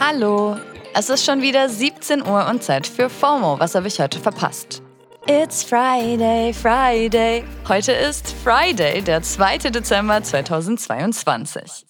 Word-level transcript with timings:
Hallo, 0.00 0.56
es 0.94 1.10
ist 1.10 1.26
schon 1.26 1.42
wieder 1.42 1.68
17 1.68 2.22
Uhr 2.24 2.46
und 2.48 2.62
Zeit 2.62 2.86
für 2.86 3.10
FOMO. 3.10 3.58
Was 3.58 3.74
habe 3.74 3.88
ich 3.88 3.98
heute 3.98 4.20
verpasst? 4.20 4.80
It's 5.26 5.64
Friday, 5.64 6.54
Friday. 6.54 7.42
Heute 7.66 7.90
ist 7.92 8.32
Friday, 8.44 9.02
der 9.02 9.22
2. 9.22 9.58
Dezember 9.58 10.22
2022. 10.22 11.84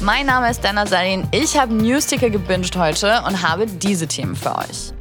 Mein 0.00 0.24
Name 0.26 0.50
ist 0.50 0.64
Dana 0.64 0.86
Salin. 0.86 1.28
Ich 1.30 1.58
habe 1.58 1.74
Newsticker 1.74 2.30
gebinged 2.30 2.74
heute 2.74 3.22
und 3.26 3.46
habe 3.46 3.66
diese 3.66 4.08
Themen 4.08 4.34
für 4.34 4.56
euch. 4.56 4.94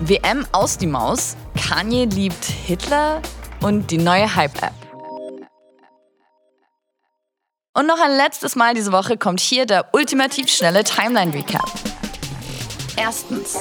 WM 0.00 0.46
aus 0.52 0.78
die 0.78 0.86
Maus, 0.86 1.36
Kanye 1.68 2.06
liebt 2.06 2.46
Hitler 2.46 3.20
und 3.60 3.90
die 3.90 3.98
neue 3.98 4.34
Hype-App. 4.34 4.81
Und 7.74 7.86
noch 7.86 7.98
ein 7.98 8.14
letztes 8.14 8.54
Mal 8.54 8.74
diese 8.74 8.92
Woche 8.92 9.16
kommt 9.16 9.40
hier 9.40 9.64
der 9.64 9.94
ultimativ 9.94 10.50
schnelle 10.50 10.84
Timeline-Recap. 10.84 11.70
Erstens. 12.98 13.56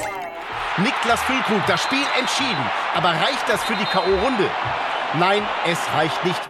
Niklas 0.76 1.22
Füllkrug, 1.22 1.66
das 1.66 1.82
Spiel 1.82 2.04
entschieden. 2.20 2.70
Aber 2.94 3.10
reicht 3.10 3.48
das 3.48 3.64
für 3.64 3.76
die 3.76 3.86
K.O.-Runde? 3.86 4.50
Nein, 5.18 5.44
es 5.66 5.80
reicht 5.96 6.26
nicht. 6.26 6.42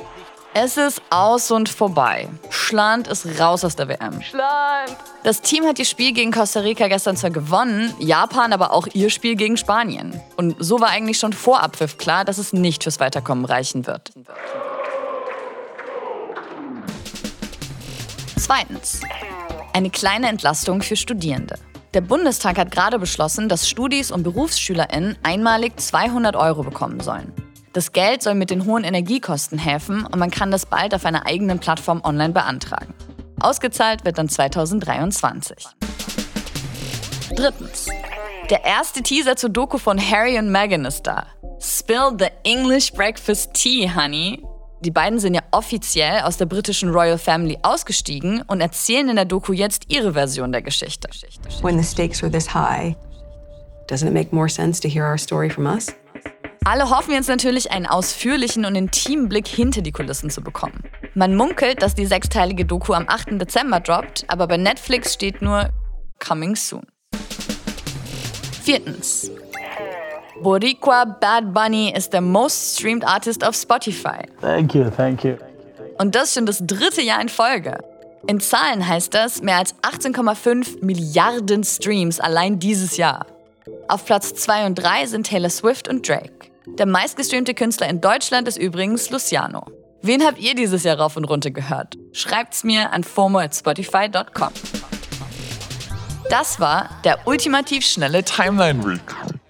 Es 0.56 0.76
ist 0.78 1.04
aus 1.12 1.52
und 1.52 1.70
vorbei. 1.70 2.30
Schland 2.50 3.08
ist 3.08 3.40
raus 3.40 3.64
aus 3.64 3.76
der 3.76 3.88
WM. 3.88 4.22
Schland! 4.24 4.98
Das 5.24 5.42
Team 5.42 5.64
hat 5.66 5.78
ihr 5.78 5.86
Spiel 5.86 6.14
gegen 6.14 6.32
Costa 6.32 6.62
Rica 6.62 6.88
gestern 6.88 7.16
zwar 7.16 7.30
gewonnen, 7.30 7.94
Japan 8.00 8.54
aber 8.54 8.74
auch 8.74 8.88
ihr 8.94 9.12
Spiel 9.12 9.36
gegen 9.36 9.56
Spanien. 9.56 10.20
Und 10.36 10.56
so 10.58 10.80
war 10.80 10.90
eigentlich 10.90 11.20
schon 11.20 11.32
vor 11.32 11.62
Abpfiff 11.62 12.00
klar, 12.00 12.26
dass 12.26 12.40
es 12.40 12.54
nicht 12.54 12.84
fürs 12.84 13.00
Weiterkommen 13.00 13.46
reichen 13.46 13.86
wird. 13.86 14.12
Zweitens. 18.54 19.00
Eine 19.72 19.90
kleine 19.90 20.28
Entlastung 20.28 20.82
für 20.82 20.98
Studierende. 20.98 21.56
Der 21.94 22.02
Bundestag 22.02 22.58
hat 22.58 22.70
gerade 22.70 23.00
beschlossen, 23.00 23.48
dass 23.48 23.70
Studis- 23.70 24.12
und 24.12 24.24
BerufsschülerInnen 24.24 25.18
einmalig 25.24 25.80
200 25.80 26.36
Euro 26.36 26.64
bekommen 26.64 27.00
sollen. 27.00 27.32
Das 27.72 27.94
Geld 27.94 28.22
soll 28.22 28.36
mit 28.36 28.50
den 28.50 28.66
hohen 28.66 28.84
Energiekosten 28.84 29.58
helfen 29.58 30.06
und 30.06 30.20
man 30.20 30.32
kann 30.32 30.52
das 30.52 30.66
bald 30.66 30.94
auf 30.94 31.06
einer 31.06 31.26
eigenen 31.26 31.60
Plattform 31.60 32.02
online 32.04 32.34
beantragen. 32.34 32.94
Ausgezahlt 33.40 34.04
wird 34.04 34.18
dann 34.18 34.28
2023. 34.28 35.56
Drittens. 37.34 37.88
Der 38.50 38.66
erste 38.66 39.02
Teaser 39.02 39.38
zur 39.38 39.52
Doku 39.52 39.78
von 39.78 39.98
Harry 39.98 40.38
und 40.38 40.52
Meghan 40.52 40.84
ist 40.84 41.04
da. 41.04 41.26
Spill 41.62 42.18
the 42.20 42.28
English 42.44 42.92
Breakfast 42.92 43.54
Tea, 43.54 43.90
Honey. 43.96 44.44
Die 44.84 44.90
beiden 44.90 45.20
sind 45.20 45.36
ja 45.36 45.42
offiziell 45.52 46.22
aus 46.22 46.38
der 46.38 46.48
britischen 46.48 46.90
Royal 46.90 47.20
Family 47.20 47.60
ausgestiegen 47.62 48.42
und 48.48 48.62
erzählen 48.62 49.10
in 49.10 49.16
der 49.16 49.26
Doku 49.26 49.54
jetzt 49.54 49.86
ihre 49.90 50.14
Version 50.14 50.52
der 50.52 50.64
Geschichte. 50.64 51.08
When 51.62 51.78
the 51.78 51.88
stakes 51.88 52.24
are 52.24 52.32
this 52.32 52.52
high, 52.52 52.96
doesn't 53.88 54.08
it 54.08 54.14
make 54.14 54.34
more 54.34 54.50
sense 54.50 54.82
to 54.82 54.88
hear 54.88 55.08
our 55.08 55.20
story 55.20 55.52
from 55.52 55.68
us? 55.68 55.94
Alle 56.66 56.90
hoffen 56.90 57.14
jetzt 57.14 57.30
natürlich, 57.30 57.72
einen 57.72 57.86
ausführlichen 57.86 58.66
und 58.66 58.76
intimen 58.76 59.30
Blick 59.30 59.48
hinter 59.48 59.84
die 59.84 59.92
Kulissen 59.92 60.32
zu 60.32 60.42
bekommen. 60.42 60.84
Man 61.14 61.36
munkelt, 61.36 61.84
dass 61.84 61.94
die 61.94 62.08
sechsteilige 62.08 62.66
Doku 62.66 62.94
am 62.94 63.06
8. 63.08 63.40
Dezember 63.40 63.82
droppt, 63.82 64.26
aber 64.30 64.48
bei 64.48 64.58
Netflix 64.58 65.14
steht 65.14 65.44
nur 65.44 65.70
Coming 66.20 66.56
Soon. 66.56 66.88
Viertens. 68.64 69.30
Boricua 70.42 71.06
Bad 71.06 71.54
Bunny 71.54 71.94
ist 71.96 72.14
der 72.14 72.22
most 72.22 72.78
streamed 72.78 73.06
Artist 73.06 73.46
auf 73.46 73.56
Spotify. 73.56 74.26
Thank 74.42 74.74
you, 74.74 74.90
thank 74.90 75.24
you. 75.24 75.36
Und 76.00 76.16
das 76.16 76.34
schon 76.34 76.48
das 76.48 76.66
dritte 76.66 77.02
Jahr 77.02 77.22
in 77.22 77.30
Folge. 77.30 77.78
In 78.28 78.40
Zahlen 78.40 78.88
heißt 78.88 79.14
das 79.14 79.42
mehr 79.42 79.58
als 79.58 79.76
18,5 79.84 80.84
Milliarden 80.84 81.64
Streams 81.64 82.20
allein 82.20 82.60
dieses 82.60 82.98
Jahr. 82.98 83.26
Auf 83.88 84.06
Platz 84.06 84.34
2 84.34 84.66
und 84.66 84.76
3 84.76 85.06
sind 85.06 85.28
Taylor 85.28 85.50
Swift 85.50 85.88
und 85.88 86.08
Drake. 86.08 86.50
Der 86.66 86.86
meistgestreamte 86.88 87.54
Künstler 87.54 87.90
in 87.90 88.02
Deutschland 88.02 88.48
ist 88.48 88.58
übrigens 88.58 89.10
Luciano. 89.10 89.66
Wen 90.02 90.26
habt 90.26 90.40
ihr 90.40 90.56
dieses 90.56 90.84
Jahr 90.84 91.00
rauf 91.00 91.18
und 91.18 91.26
runter 91.26 91.52
gehört? 91.52 91.96
Schreibt's 92.14 92.64
mir 92.64 92.92
an 92.92 93.04
fomo@spotify.com. 93.04 94.50
Das 96.30 96.60
war 96.60 96.90
der 97.04 97.28
ultimativ 97.28 97.86
schnelle 97.86 98.24
Timeline 98.24 98.84
Recap. 98.84 99.41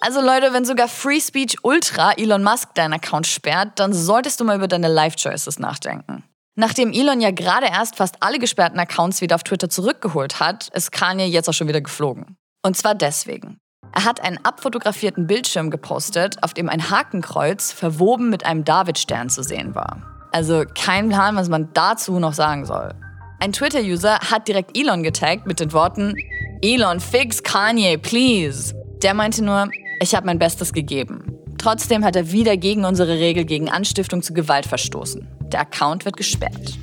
Also 0.00 0.20
Leute, 0.20 0.52
wenn 0.52 0.64
sogar 0.64 0.88
Free 0.88 1.20
Speech 1.20 1.56
Ultra 1.62 2.12
Elon 2.12 2.44
Musk 2.44 2.74
deinen 2.74 2.94
Account 2.94 3.26
sperrt, 3.26 3.72
dann 3.76 3.92
solltest 3.92 4.38
du 4.38 4.44
mal 4.44 4.56
über 4.56 4.68
deine 4.68 4.88
Life 4.88 5.16
Choices 5.16 5.58
nachdenken. 5.58 6.24
Nachdem 6.54 6.92
Elon 6.92 7.20
ja 7.20 7.30
gerade 7.30 7.66
erst 7.66 7.96
fast 7.96 8.16
alle 8.20 8.38
gesperrten 8.38 8.78
Accounts 8.78 9.20
wieder 9.20 9.36
auf 9.36 9.44
Twitter 9.44 9.68
zurückgeholt 9.68 10.40
hat, 10.40 10.68
ist 10.74 10.92
Kanye 10.92 11.26
jetzt 11.26 11.48
auch 11.48 11.52
schon 11.52 11.68
wieder 11.68 11.80
geflogen. 11.80 12.36
Und 12.64 12.76
zwar 12.76 12.94
deswegen. 12.94 13.58
Er 13.92 14.04
hat 14.04 14.20
einen 14.20 14.44
abfotografierten 14.44 15.26
Bildschirm 15.26 15.70
gepostet, 15.70 16.42
auf 16.42 16.54
dem 16.54 16.68
ein 16.68 16.90
Hakenkreuz 16.90 17.72
verwoben 17.72 18.28
mit 18.28 18.44
einem 18.44 18.64
Davidstern 18.64 19.30
zu 19.30 19.42
sehen 19.42 19.74
war. 19.74 20.02
Also 20.32 20.64
kein 20.74 21.08
Plan, 21.08 21.36
was 21.36 21.48
man 21.48 21.72
dazu 21.72 22.18
noch 22.18 22.34
sagen 22.34 22.66
soll. 22.66 22.94
Ein 23.40 23.52
Twitter-User 23.52 24.18
hat 24.30 24.48
direkt 24.48 24.76
Elon 24.76 25.02
getaggt 25.02 25.46
mit 25.46 25.60
den 25.60 25.72
Worten 25.72 26.14
Elon, 26.60 26.98
fix 26.98 27.42
Kanye, 27.42 27.98
please. 27.98 28.74
Der 29.02 29.14
meinte 29.14 29.44
nur, 29.44 29.68
ich 30.00 30.14
habe 30.14 30.26
mein 30.26 30.38
Bestes 30.38 30.72
gegeben. 30.72 31.38
Trotzdem 31.58 32.04
hat 32.04 32.16
er 32.16 32.30
wieder 32.30 32.56
gegen 32.56 32.84
unsere 32.84 33.18
Regel 33.18 33.44
gegen 33.44 33.68
Anstiftung 33.68 34.22
zu 34.22 34.32
Gewalt 34.32 34.66
verstoßen. 34.66 35.26
Der 35.52 35.60
Account 35.60 36.04
wird 36.04 36.16
gesperrt. 36.16 36.78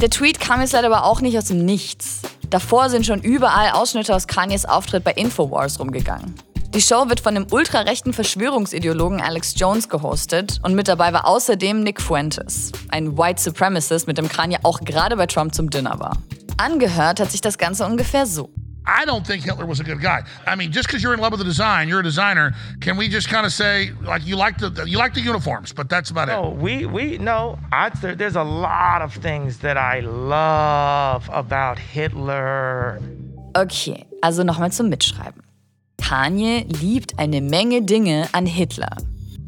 Der 0.00 0.10
Tweet 0.10 0.38
kam 0.38 0.60
jetzt 0.60 0.72
leider 0.72 0.86
aber 0.86 1.04
auch 1.04 1.20
nicht 1.20 1.36
aus 1.36 1.46
dem 1.46 1.64
Nichts. 1.64 2.22
Davor 2.50 2.88
sind 2.90 3.06
schon 3.06 3.20
überall 3.20 3.70
Ausschnitte 3.72 4.14
aus 4.14 4.26
Kanyes 4.26 4.64
Auftritt 4.64 5.02
bei 5.02 5.12
Infowars 5.12 5.80
rumgegangen. 5.80 6.34
Die 6.74 6.82
Show 6.82 7.08
wird 7.08 7.20
von 7.20 7.34
dem 7.34 7.46
ultrarechten 7.50 8.12
Verschwörungsideologen 8.12 9.20
Alex 9.20 9.54
Jones 9.56 9.88
gehostet 9.88 10.60
und 10.64 10.74
mit 10.74 10.88
dabei 10.88 11.12
war 11.12 11.26
außerdem 11.26 11.82
Nick 11.82 12.00
Fuentes, 12.00 12.72
ein 12.88 13.16
White 13.16 13.40
Supremacist, 13.40 14.08
mit 14.08 14.18
dem 14.18 14.28
Kanye 14.28 14.58
auch 14.64 14.80
gerade 14.80 15.16
bei 15.16 15.26
Trump 15.26 15.54
zum 15.54 15.70
Dinner 15.70 16.00
war. 16.00 16.18
Angehört 16.56 17.20
hat 17.20 17.30
sich 17.30 17.40
das 17.40 17.58
Ganze 17.58 17.86
ungefähr 17.86 18.26
so. 18.26 18.50
I 18.86 19.04
don't 19.06 19.26
think 19.26 19.44
Hitler 19.44 19.64
was 19.66 19.80
a 19.80 19.84
good 19.84 20.00
guy. 20.02 20.24
I 20.46 20.56
mean, 20.56 20.70
just 20.70 20.86
because 20.88 21.02
you're 21.02 21.14
in 21.14 21.20
love 21.20 21.32
with 21.32 21.40
the 21.40 21.44
design, 21.44 21.88
you're 21.88 22.00
a 22.00 22.02
designer. 22.02 22.52
Can 22.80 22.96
we 22.98 23.08
just 23.08 23.28
kind 23.30 23.46
of 23.46 23.52
say 23.52 23.92
like 24.02 24.26
you 24.26 24.36
like 24.36 24.58
the 24.58 24.70
you 24.86 24.98
like 24.98 25.14
the 25.14 25.22
uniforms, 25.22 25.72
but 25.72 25.88
that's 25.88 26.10
about 26.10 26.28
No, 26.28 26.48
it? 26.52 26.56
we 26.58 26.84
we 26.86 27.18
no. 27.18 27.58
I, 27.72 27.88
there, 28.00 28.14
there's 28.14 28.36
a 28.36 28.42
lot 28.44 29.00
of 29.02 29.14
things 29.14 29.58
that 29.60 29.76
I 29.78 30.00
love 30.00 31.28
about 31.32 31.78
Hitler. 31.78 33.00
Okay, 33.56 34.04
also 34.22 34.42
nochmal 34.42 34.70
zum 34.72 34.88
Mitschreiben. 34.90 35.42
Kanye 36.02 36.66
liebt 36.68 37.18
eine 37.18 37.40
Menge 37.40 37.82
Dinge 37.82 38.28
an 38.32 38.44
Hitler. 38.46 38.96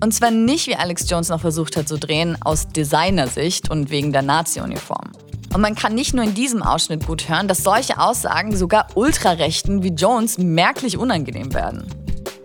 Und 0.03 0.13
zwar 0.13 0.31
nicht, 0.31 0.67
wie 0.69 0.77
Alex 0.77 1.09
Jones 1.11 1.29
noch 1.29 1.41
versucht 1.41 1.77
hat 1.77 1.89
zu 1.89 1.99
drehen, 1.99 2.37
aus 2.41 2.69
Designersicht 2.69 3.71
und 3.71 3.91
wegen 3.91 4.13
der 4.13 4.23
Nazi-Uniform. 4.23 5.13
Und 5.53 5.61
man 5.61 5.75
kann 5.75 5.95
nicht 5.95 6.15
nur 6.15 6.25
in 6.25 6.35
diesem 6.35 6.63
Ausschnitt 6.63 7.07
gut 7.07 7.29
hören, 7.29 7.49
dass 7.49 7.63
solche 7.63 7.99
Aussagen 7.99 8.57
sogar 8.57 8.89
Ultrarechten 8.95 9.83
wie 9.83 9.91
Jones 9.91 10.39
merklich 10.39 10.99
unangenehm 10.99 11.55
werden. 11.55 11.87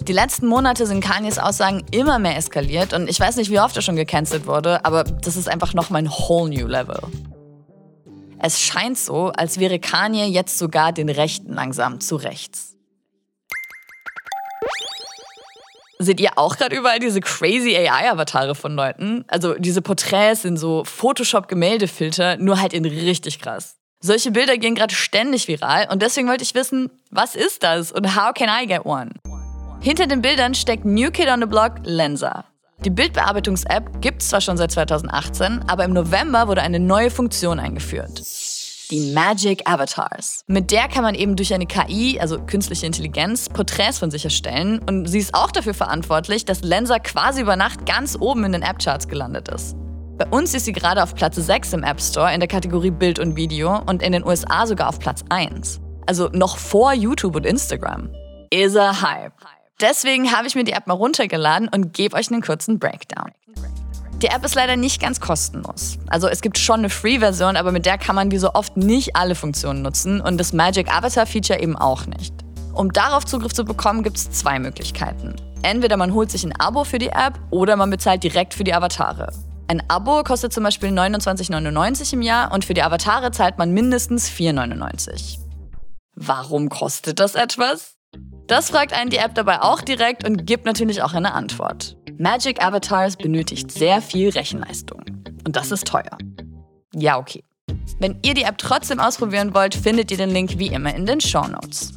Die 0.07 0.13
letzten 0.13 0.47
Monate 0.47 0.87
sind 0.87 1.03
Kanyes 1.03 1.37
Aussagen 1.37 1.83
immer 1.91 2.17
mehr 2.17 2.35
eskaliert 2.35 2.93
und 2.93 3.07
ich 3.07 3.19
weiß 3.19 3.35
nicht, 3.35 3.51
wie 3.51 3.59
oft 3.59 3.75
er 3.75 3.81
schon 3.81 3.95
gecancelt 3.95 4.47
wurde, 4.47 4.83
aber 4.83 5.03
das 5.03 5.37
ist 5.37 5.47
einfach 5.47 5.73
noch 5.73 5.89
mein 5.89 6.09
whole 6.09 6.49
new 6.49 6.67
level. 6.67 6.99
Es 8.39 8.59
scheint 8.59 8.97
so, 8.97 9.27
als 9.27 9.59
wäre 9.59 9.77
Kanye 9.77 10.25
jetzt 10.25 10.57
sogar 10.57 10.91
den 10.91 11.09
Rechten 11.09 11.53
langsam 11.53 11.99
zu 11.99 12.15
rechts. 12.15 12.75
Seht 16.03 16.19
ihr 16.19 16.31
auch 16.37 16.57
gerade 16.57 16.75
überall 16.75 16.99
diese 16.99 17.19
crazy 17.19 17.77
AI-Avatare 17.77 18.55
von 18.55 18.75
Leuten? 18.75 19.23
Also 19.27 19.53
diese 19.53 19.81
Porträts 19.81 20.45
in 20.45 20.57
so 20.57 20.83
Photoshop-Gemäldefilter, 20.83 22.37
nur 22.37 22.59
halt 22.59 22.73
in 22.73 22.85
richtig 22.85 23.39
krass. 23.39 23.75
Solche 23.99 24.31
Bilder 24.31 24.57
gehen 24.57 24.73
gerade 24.73 24.95
ständig 24.95 25.47
viral 25.47 25.87
und 25.91 26.01
deswegen 26.01 26.27
wollte 26.27 26.43
ich 26.43 26.55
wissen, 26.55 26.89
was 27.11 27.35
ist 27.35 27.61
das 27.61 27.91
und 27.91 28.15
how 28.15 28.33
can 28.33 28.49
I 28.49 28.65
get 28.65 28.83
one? 28.83 29.11
Hinter 29.79 30.07
den 30.07 30.23
Bildern 30.23 30.55
steckt 30.55 30.85
New 30.85 31.11
Kid 31.11 31.27
on 31.27 31.39
the 31.41 31.45
Block 31.45 31.73
Lensa. 31.83 32.45
Die 32.83 32.89
Bildbearbeitungs-App 32.89 34.01
gibt 34.01 34.23
es 34.23 34.29
zwar 34.29 34.41
schon 34.41 34.57
seit 34.57 34.71
2018, 34.71 35.65
aber 35.67 35.85
im 35.85 35.93
November 35.93 36.47
wurde 36.47 36.63
eine 36.63 36.79
neue 36.79 37.11
Funktion 37.11 37.59
eingeführt. 37.59 38.23
Die 38.91 39.13
Magic 39.13 39.61
Avatars. 39.69 40.43
Mit 40.47 40.69
der 40.69 40.89
kann 40.89 41.03
man 41.03 41.15
eben 41.15 41.37
durch 41.37 41.53
eine 41.53 41.65
KI, 41.65 42.19
also 42.19 42.37
künstliche 42.41 42.85
Intelligenz, 42.85 43.47
Porträts 43.47 43.99
von 43.99 44.11
sich 44.11 44.25
erstellen 44.25 44.79
und 44.79 45.07
sie 45.07 45.19
ist 45.19 45.33
auch 45.33 45.49
dafür 45.49 45.73
verantwortlich, 45.73 46.43
dass 46.43 46.61
Lensa 46.61 46.99
quasi 46.99 47.39
über 47.39 47.55
Nacht 47.55 47.85
ganz 47.85 48.17
oben 48.19 48.43
in 48.43 48.51
den 48.51 48.63
App-Charts 48.63 49.07
gelandet 49.07 49.47
ist. 49.47 49.77
Bei 50.17 50.27
uns 50.27 50.53
ist 50.53 50.65
sie 50.65 50.73
gerade 50.73 51.01
auf 51.01 51.15
Platz 51.15 51.37
6 51.37 51.71
im 51.71 51.83
App 51.83 52.01
Store 52.01 52.33
in 52.33 52.41
der 52.41 52.49
Kategorie 52.49 52.91
Bild 52.91 53.17
und 53.17 53.37
Video 53.37 53.81
und 53.85 54.03
in 54.03 54.11
den 54.11 54.25
USA 54.25 54.67
sogar 54.67 54.89
auf 54.89 54.99
Platz 54.99 55.23
1. 55.29 55.79
Also 56.05 56.27
noch 56.33 56.57
vor 56.57 56.91
YouTube 56.91 57.37
und 57.37 57.45
Instagram. 57.45 58.09
Is 58.49 58.75
a 58.75 59.01
Hype. 59.01 59.31
Deswegen 59.79 60.33
habe 60.33 60.47
ich 60.47 60.55
mir 60.55 60.65
die 60.65 60.73
App 60.73 60.85
mal 60.87 60.95
runtergeladen 60.95 61.69
und 61.69 61.93
gebe 61.93 62.17
euch 62.17 62.29
einen 62.29 62.41
kurzen 62.41 62.77
Breakdown. 62.77 63.31
Die 64.21 64.27
App 64.27 64.45
ist 64.45 64.53
leider 64.53 64.75
nicht 64.75 65.01
ganz 65.01 65.19
kostenlos. 65.19 65.97
Also 66.07 66.27
es 66.27 66.41
gibt 66.41 66.59
schon 66.59 66.81
eine 66.81 66.91
Free-Version, 66.91 67.57
aber 67.57 67.71
mit 67.71 67.87
der 67.87 67.97
kann 67.97 68.15
man 68.15 68.29
wie 68.29 68.37
so 68.37 68.53
oft 68.53 68.77
nicht 68.77 69.15
alle 69.15 69.33
Funktionen 69.33 69.81
nutzen 69.81 70.21
und 70.21 70.37
das 70.37 70.53
Magic 70.53 70.93
Avatar 70.95 71.25
Feature 71.25 71.59
eben 71.59 71.75
auch 71.75 72.05
nicht. 72.05 72.31
Um 72.73 72.93
darauf 72.93 73.25
Zugriff 73.25 73.53
zu 73.53 73.65
bekommen, 73.65 74.03
gibt 74.03 74.17
es 74.17 74.29
zwei 74.29 74.59
Möglichkeiten. 74.59 75.35
Entweder 75.63 75.97
man 75.97 76.13
holt 76.13 76.29
sich 76.29 76.43
ein 76.43 76.53
Abo 76.59 76.83
für 76.83 76.99
die 76.99 77.09
App 77.09 77.39
oder 77.49 77.75
man 77.75 77.89
bezahlt 77.89 78.23
direkt 78.23 78.53
für 78.53 78.63
die 78.63 78.75
Avatare. 78.75 79.33
Ein 79.67 79.81
Abo 79.89 80.21
kostet 80.23 80.53
zum 80.53 80.63
Beispiel 80.63 80.89
29,99 80.89 82.13
im 82.13 82.21
Jahr 82.21 82.51
und 82.51 82.63
für 82.63 82.75
die 82.75 82.83
Avatare 82.83 83.31
zahlt 83.31 83.57
man 83.57 83.71
mindestens 83.71 84.29
4,99. 84.29 85.39
Warum 86.15 86.69
kostet 86.69 87.19
das 87.19 87.33
etwas? 87.33 87.95
Das 88.45 88.69
fragt 88.69 88.93
einen 88.93 89.09
die 89.09 89.17
App 89.17 89.33
dabei 89.33 89.61
auch 89.61 89.81
direkt 89.81 90.27
und 90.27 90.45
gibt 90.45 90.65
natürlich 90.65 91.01
auch 91.01 91.13
eine 91.13 91.33
Antwort. 91.33 91.97
Magic 92.21 92.63
Avatars 92.63 93.15
benötigt 93.15 93.71
sehr 93.71 93.99
viel 93.99 94.29
Rechenleistung. 94.29 95.01
Und 95.43 95.55
das 95.55 95.71
ist 95.71 95.87
teuer. 95.87 96.19
Ja, 96.93 97.17
okay. 97.17 97.43
Wenn 97.99 98.19
ihr 98.23 98.35
die 98.35 98.43
App 98.43 98.59
trotzdem 98.59 98.99
ausprobieren 98.99 99.55
wollt, 99.55 99.73
findet 99.73 100.11
ihr 100.11 100.17
den 100.17 100.29
Link 100.29 100.59
wie 100.59 100.67
immer 100.67 100.93
in 100.93 101.07
den 101.07 101.19
Show 101.19 101.47
Notes. 101.47 101.93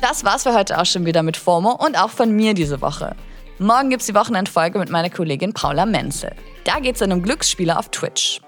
Das 0.00 0.24
war's 0.24 0.44
für 0.44 0.54
heute 0.54 0.80
auch 0.80 0.86
schon 0.86 1.04
wieder 1.06 1.24
mit 1.24 1.36
FOMO 1.36 1.72
und 1.72 1.98
auch 1.98 2.10
von 2.10 2.30
mir 2.30 2.54
diese 2.54 2.80
Woche. 2.80 3.16
Morgen 3.58 3.90
gibt's 3.90 4.06
die 4.06 4.14
Wochenendfolge 4.14 4.78
mit 4.78 4.90
meiner 4.90 5.10
Kollegin 5.10 5.52
Paula 5.52 5.84
Menzel. 5.84 6.36
Da 6.62 6.78
geht's 6.78 7.00
dann 7.00 7.10
um 7.10 7.20
Glücksspiele 7.20 7.76
auf 7.76 7.88
Twitch. 7.88 8.40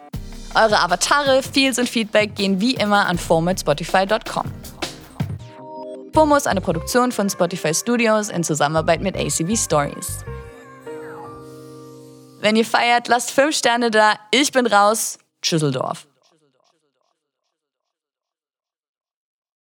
Eure 0.54 0.78
Avatare, 0.78 1.42
Feels 1.42 1.80
und 1.80 1.88
Feedback 1.88 2.36
gehen 2.36 2.60
wie 2.60 2.74
immer 2.74 3.06
an 3.06 3.18
FOMO@spotify.com. 3.18 4.44
FOMO 6.16 6.34
ist 6.34 6.48
eine 6.48 6.62
Produktion 6.62 7.12
von 7.12 7.28
Spotify 7.28 7.74
Studios 7.74 8.30
in 8.30 8.42
Zusammenarbeit 8.42 9.02
mit 9.02 9.18
ACV 9.18 9.54
Stories. 9.54 10.24
Wenn 12.40 12.56
ihr 12.56 12.64
feiert, 12.64 13.08
lasst 13.08 13.32
5 13.32 13.54
Sterne 13.54 13.90
da. 13.90 14.14
Ich 14.30 14.50
bin 14.50 14.66
raus. 14.66 15.18
Tschüsseldorf. 15.42 16.06